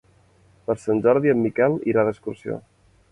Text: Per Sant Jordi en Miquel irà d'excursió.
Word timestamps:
Per 0.69 0.75
Sant 0.83 1.03
Jordi 1.07 1.33
en 1.33 1.43
Miquel 1.43 1.77
irà 1.93 2.07
d'excursió. 2.09 2.57